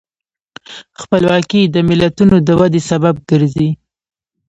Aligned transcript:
خپلواکي 1.01 1.61
د 1.65 1.75
ملتونو 1.89 2.35
د 2.47 2.49
ودې 2.59 2.81
سبب 2.89 3.15
ګرځي. 3.29 3.69